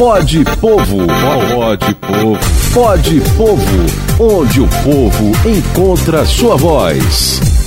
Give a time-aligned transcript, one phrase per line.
[0.00, 1.06] Pode Povo.
[1.52, 2.38] Pode Povo.
[2.72, 4.38] Pode Povo.
[4.40, 7.59] Onde o povo encontra sua voz.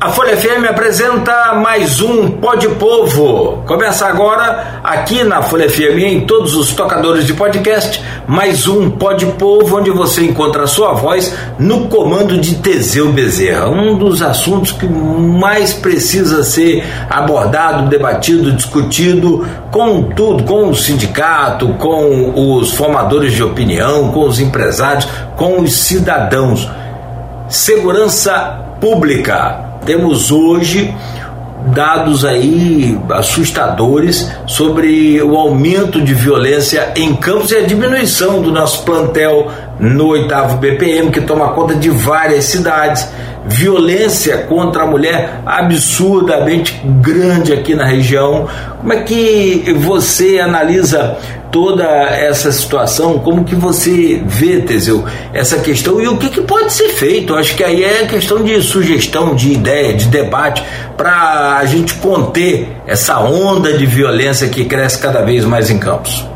[0.00, 3.62] A Folha FM apresenta mais um Pod Povo.
[3.66, 9.24] Começa agora aqui na Folha FM em todos os tocadores de podcast, mais um Pod
[9.38, 13.68] Povo onde você encontra a sua voz no comando de Teseu Bezerra.
[13.68, 21.68] Um dos assuntos que mais precisa ser abordado, debatido, discutido com tudo, com o sindicato,
[21.74, 25.06] com os formadores de opinião, com os empresários,
[25.36, 26.68] com os cidadãos.
[27.48, 30.94] Segurança pública temos hoje
[31.72, 38.82] dados aí assustadores sobre o aumento de violência em campos e a diminuição do nosso
[38.84, 39.50] plantel
[39.84, 43.06] no oitavo BPM, que toma conta de várias cidades.
[43.46, 48.48] Violência contra a mulher absurdamente grande aqui na região.
[48.78, 51.18] Como é que você analisa
[51.52, 53.18] toda essa situação?
[53.18, 55.04] Como que você vê, Teseu,
[55.34, 57.34] essa questão e o que, que pode ser feito?
[57.34, 60.64] Acho que aí é questão de sugestão, de ideia, de debate
[60.96, 66.26] para a gente conter essa onda de violência que cresce cada vez mais em campos.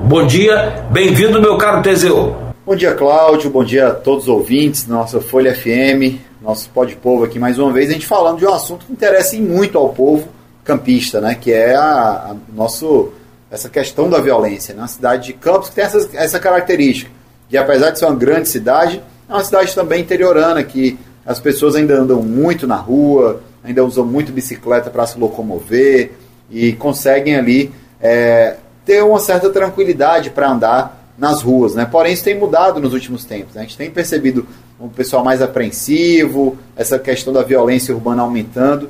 [0.00, 2.45] Bom dia, bem-vindo, meu caro Teseu.
[2.66, 3.48] Bom dia, Cláudio.
[3.48, 7.60] Bom dia a todos os ouvintes nossa Folha FM, nosso Pó de Povo aqui mais
[7.60, 7.90] uma vez.
[7.90, 10.28] A gente falando de um assunto que interessa muito ao povo
[10.64, 11.36] campista, né?
[11.36, 13.12] Que é a, a nosso,
[13.52, 14.74] essa questão da violência.
[14.74, 14.84] Né?
[14.88, 17.08] Cidade de Campos que tem essa, essa característica
[17.48, 21.76] de, apesar de ser uma grande cidade, é uma cidade também interiorana, que as pessoas
[21.76, 26.14] ainda andam muito na rua, ainda usam muito bicicleta para se locomover
[26.50, 31.86] e conseguem ali é, ter uma certa tranquilidade para andar nas ruas, né?
[31.90, 33.54] Porém, isso tem mudado nos últimos tempos.
[33.54, 33.62] Né?
[33.62, 34.46] A gente tem percebido
[34.78, 38.88] um pessoal mais apreensivo, essa questão da violência urbana aumentando.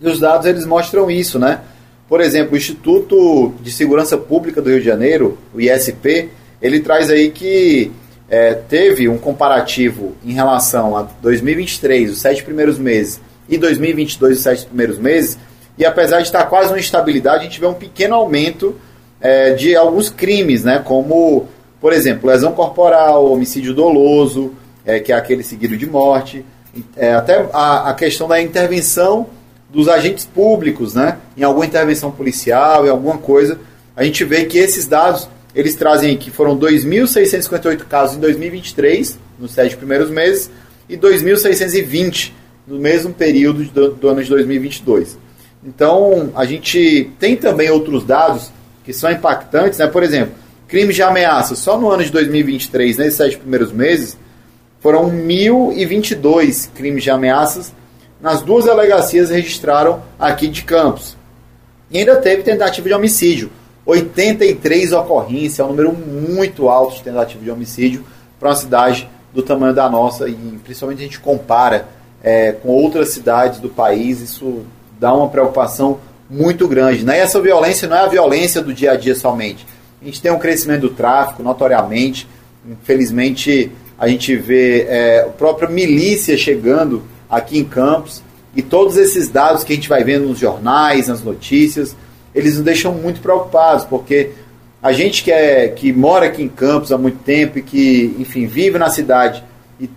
[0.00, 1.60] E os dados eles mostram isso, né?
[2.08, 6.30] Por exemplo, o Instituto de Segurança Pública do Rio de Janeiro, o ISP,
[6.60, 7.90] ele traz aí que
[8.28, 14.42] é, teve um comparativo em relação a 2023, os sete primeiros meses, e 2022, os
[14.42, 15.38] sete primeiros meses,
[15.76, 18.76] e apesar de estar quase uma estabilidade, a gente vê um pequeno aumento
[19.22, 20.82] é, de alguns crimes, né?
[20.84, 21.48] Como,
[21.80, 24.52] por exemplo, lesão corporal, homicídio doloso,
[24.84, 26.44] é, que é aquele seguido de morte,
[26.96, 29.28] é, até a, a, questão da intervenção
[29.70, 31.18] dos agentes públicos, né?
[31.36, 33.58] Em alguma intervenção policial, em alguma coisa,
[33.96, 39.52] a gente vê que esses dados eles trazem que foram 2.658 casos em 2023, nos
[39.52, 40.50] sete primeiros meses,
[40.88, 42.32] e 2.620
[42.66, 45.18] no mesmo período do, do ano de 2022.
[45.64, 48.50] Então, a gente tem também outros dados
[48.84, 49.86] que são impactantes, né?
[49.86, 50.34] Por exemplo,
[50.68, 51.54] crimes de ameaça.
[51.54, 54.16] Só no ano de 2023, nesses sete primeiros meses,
[54.80, 57.72] foram 1.022 crimes de ameaças
[58.22, 61.16] nas duas delegacias registraram aqui de Campos.
[61.90, 63.50] E ainda teve tentativa de homicídio.
[63.84, 68.04] 83 ocorrências, é um número muito alto de tentativa de homicídio
[68.38, 71.88] para uma cidade do tamanho da nossa, e principalmente a gente compara
[72.22, 74.62] é, com outras cidades do país, isso
[75.00, 75.98] dá uma preocupação
[76.32, 77.04] muito grande.
[77.04, 77.18] Né?
[77.18, 79.66] E essa violência não é a violência do dia a dia somente.
[80.00, 82.26] A gente tem um crescimento do tráfico, notoriamente.
[82.66, 88.22] Infelizmente, a gente vê é, a própria milícia chegando aqui em Campos.
[88.56, 91.94] E todos esses dados que a gente vai vendo nos jornais, nas notícias,
[92.34, 94.30] eles nos deixam muito preocupados, porque
[94.82, 98.46] a gente que, é, que mora aqui em Campos há muito tempo e que, enfim,
[98.46, 99.44] vive na cidade
[99.78, 99.88] e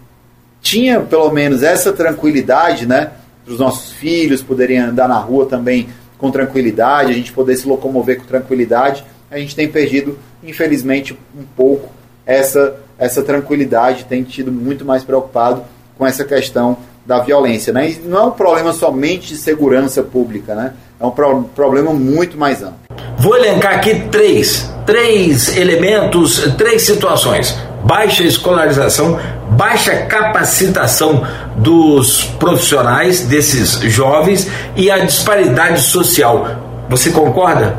[0.61, 3.11] tinha pelo menos essa tranquilidade, né?
[3.43, 5.89] Para os nossos filhos poderem andar na rua também
[6.25, 11.43] com tranquilidade, a gente poder se locomover com tranquilidade, a gente tem perdido, infelizmente, um
[11.55, 11.89] pouco
[12.25, 15.63] essa, essa tranquilidade, tem tido muito mais preocupado
[15.95, 17.71] com essa questão da violência.
[17.71, 17.91] Né?
[17.91, 20.73] E não é um problema somente de segurança pública, né?
[20.99, 22.79] é um pro problema muito mais amplo.
[23.19, 29.19] Vou elencar aqui três, três elementos, três situações baixa escolarização,
[29.51, 31.25] baixa capacitação
[31.55, 36.47] dos profissionais, desses jovens e a disparidade social.
[36.89, 37.77] Você concorda?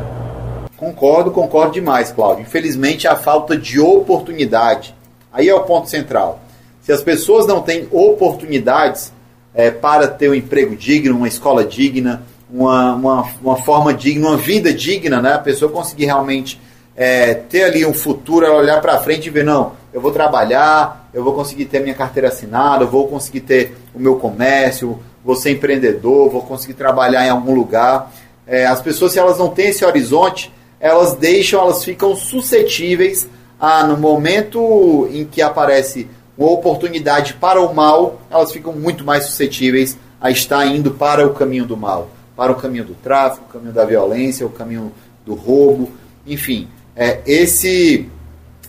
[0.77, 2.43] Concordo, concordo demais, Cláudio.
[2.43, 4.93] Infelizmente, a falta de oportunidade.
[5.31, 6.39] Aí é o ponto central.
[6.81, 9.11] Se as pessoas não têm oportunidades
[9.53, 14.37] é, para ter um emprego digno, uma escola digna, uma, uma, uma forma digna, uma
[14.37, 15.33] vida digna, né?
[15.33, 16.59] a pessoa conseguir realmente
[16.95, 21.06] é, ter ali um futuro, ela olhar para frente e ver, não, eu vou trabalhar,
[21.17, 25.35] eu vou conseguir ter minha carteira assinada, eu vou conseguir ter o meu comércio, vou
[25.35, 28.13] ser empreendedor, vou conseguir trabalhar em algum lugar.
[28.45, 33.27] É, as pessoas, se elas não têm esse horizonte, elas deixam, elas ficam suscetíveis
[33.59, 39.23] a, no momento em que aparece uma oportunidade para o mal, elas ficam muito mais
[39.23, 43.53] suscetíveis a estar indo para o caminho do mal, para o caminho do tráfico, o
[43.53, 44.91] caminho da violência, o caminho
[45.25, 45.89] do roubo,
[46.27, 46.67] enfim.
[46.95, 48.07] é, esse,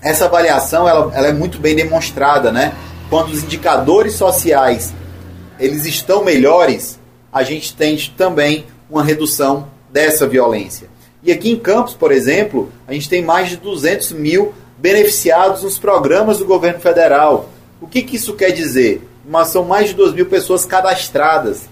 [0.02, 2.74] essa avaliação ela, ela é muito bem demonstrada, né?
[3.10, 4.92] Quando os indicadores sociais
[5.58, 6.98] eles estão melhores,
[7.32, 10.88] a gente tem também uma redução dessa violência.
[11.22, 15.78] E aqui em Campos, por exemplo, a gente tem mais de 200 mil beneficiados nos
[15.78, 17.48] programas do governo federal.
[17.80, 19.06] O que, que isso quer dizer?
[19.28, 21.68] Mas são mais de 2 mil pessoas cadastradas.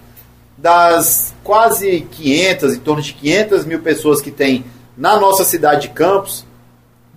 [0.57, 4.65] Das quase 500, em torno de 500 mil pessoas que tem
[4.97, 6.45] na nossa cidade de Campos,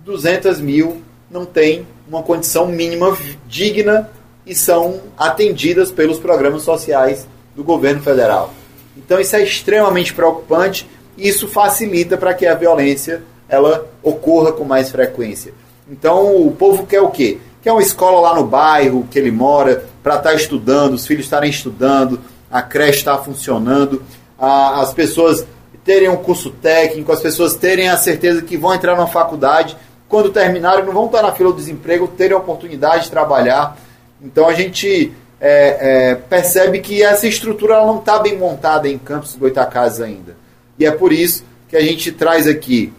[0.03, 3.17] 200 mil não têm uma condição mínima
[3.47, 4.09] digna
[4.45, 8.53] e são atendidas pelos programas sociais do governo federal.
[8.97, 10.87] Então isso é extremamente preocupante
[11.17, 15.53] e isso facilita para que a violência ela ocorra com mais frequência.
[15.89, 17.37] Então o povo quer o quê?
[17.61, 21.25] Quer uma escola lá no bairro que ele mora para estar tá estudando, os filhos
[21.25, 22.19] estarem estudando,
[22.49, 24.01] a creche estar tá funcionando,
[24.37, 25.45] a, as pessoas
[25.83, 29.75] terem um curso técnico, as pessoas terem a certeza que vão entrar na faculdade,
[30.11, 33.77] quando terminarem não vão estar na fila do desemprego, terem a oportunidade de trabalhar.
[34.21, 39.37] Então a gente é, é, percebe que essa estrutura não está bem montada em Campos
[39.37, 40.35] Goitacazes ainda.
[40.77, 42.91] E é por isso que a gente traz aqui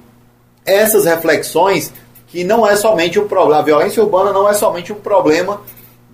[0.65, 1.93] essas reflexões
[2.29, 5.61] que não é somente um problema, a violência urbana não é somente um problema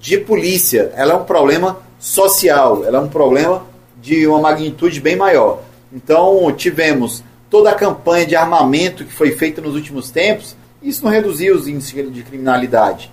[0.00, 3.64] de polícia, ela é um problema social, ela é um problema
[4.02, 5.60] de uma magnitude bem maior.
[5.92, 11.10] Então tivemos toda a campanha de armamento que foi feita nos últimos tempos, isso não
[11.10, 13.10] reduziu os índices de criminalidade.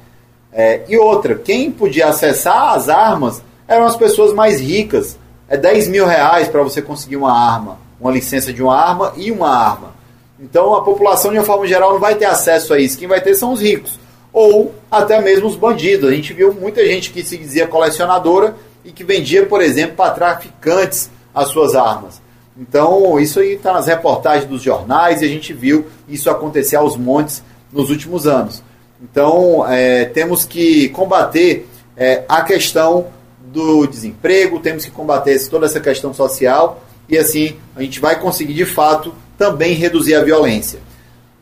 [0.52, 5.18] É, e outra, quem podia acessar as armas eram as pessoas mais ricas.
[5.48, 9.32] É 10 mil reais para você conseguir uma arma, uma licença de uma arma e
[9.32, 9.94] uma arma.
[10.40, 12.98] Então a população, de uma forma geral, não vai ter acesso a isso.
[12.98, 14.00] Quem vai ter são os ricos.
[14.32, 16.10] Ou até mesmo os bandidos.
[16.10, 20.12] A gente viu muita gente que se dizia colecionadora e que vendia, por exemplo, para
[20.12, 22.22] traficantes as suas armas.
[22.58, 26.96] Então, isso aí está nas reportagens dos jornais e a gente viu isso acontecer aos
[26.96, 27.44] montes
[27.76, 28.64] nos últimos anos.
[29.04, 31.68] Então, é, temos que combater
[31.98, 33.08] é, a questão
[33.54, 38.54] do desemprego, temos que combater toda essa questão social e assim a gente vai conseguir
[38.54, 40.80] de fato também reduzir a violência.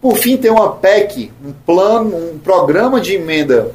[0.01, 3.71] Por fim, tem uma PEC, um plano, um programa de emenda,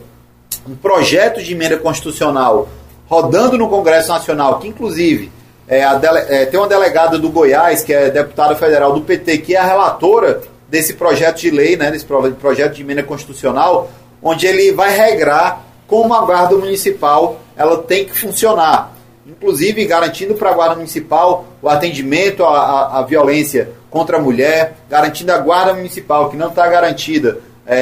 [0.69, 2.69] um projeto de emenda constitucional
[3.09, 5.33] rodando no Congresso Nacional, que inclusive
[5.67, 9.57] é, dele, é, tem uma delegada do Goiás, que é deputada federal do PT, que
[9.57, 13.91] é a relatora desse projeto de lei, né, desse projeto de emenda constitucional,
[14.23, 18.93] onde ele vai regrar como a guarda municipal ela tem que funcionar.
[19.27, 24.77] Inclusive garantindo para a guarda municipal o atendimento à, à, à, violência contra a mulher,
[24.89, 27.77] garantindo a guarda municipal, que não está garantida é,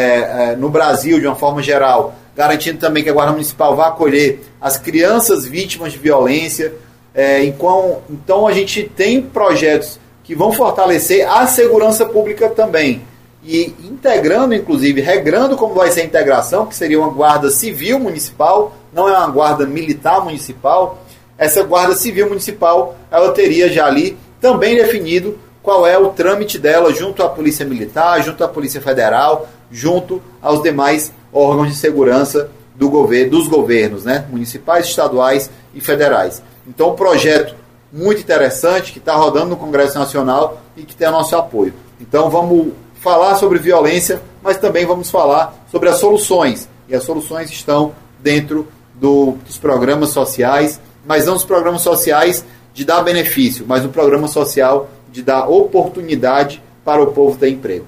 [0.53, 4.41] é, no Brasil de uma forma geral, garantindo também que a guarda municipal vá acolher
[4.61, 6.73] as crianças vítimas de violência.
[7.15, 13.03] É, então a gente tem projetos que vão fortalecer a segurança pública também.
[13.45, 18.75] E integrando, inclusive, regrando como vai ser a integração, que seria uma guarda civil municipal,
[18.93, 20.99] não é uma guarda militar municipal.
[21.39, 26.93] Essa guarda civil municipal, ela teria já ali também definido qual é o trâmite dela
[26.93, 32.91] junto à Polícia Militar, junto à Polícia Federal, junto aos demais órgãos de segurança do
[32.91, 36.43] governo, dos governos, né, municipais, estaduais e federais.
[36.67, 37.55] Então, o projeto
[37.97, 41.73] muito interessante que está rodando no Congresso Nacional e que tem nosso apoio.
[41.99, 46.69] Então vamos falar sobre violência, mas também vamos falar sobre as soluções.
[46.89, 52.85] E as soluções estão dentro do, dos programas sociais, mas não dos programas sociais de
[52.85, 57.87] dar benefício, mas um programa social de dar oportunidade para o povo ter emprego.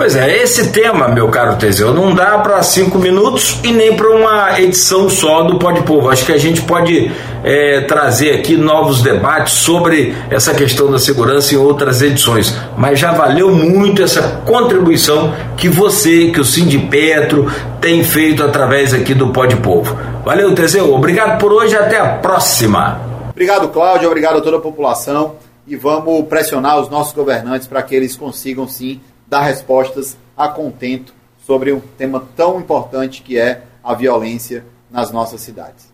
[0.00, 4.08] Pois é, esse tema, meu caro Teseu, não dá para cinco minutos e nem para
[4.08, 6.08] uma edição só do Pode Povo.
[6.08, 7.12] Acho que a gente pode
[7.44, 12.56] é, trazer aqui novos debates sobre essa questão da segurança em outras edições.
[12.78, 18.94] Mas já valeu muito essa contribuição que você, que o Cindy Petro, tem feito através
[18.94, 19.98] aqui do Pode Povo.
[20.24, 20.94] Valeu, Teseu.
[20.94, 22.98] Obrigado por hoje até a próxima.
[23.28, 24.08] Obrigado, Cláudio.
[24.08, 25.34] Obrigado a toda a população.
[25.66, 28.98] E vamos pressionar os nossos governantes para que eles consigam sim
[29.30, 31.14] dar respostas a contento
[31.46, 35.88] sobre um tema tão importante que é a violência nas nossas cidades.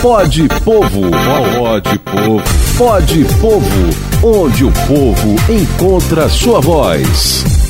[0.00, 1.10] Pode Povo,
[1.58, 2.42] pode Povo,
[2.78, 7.67] pode Povo, onde o povo encontra sua voz.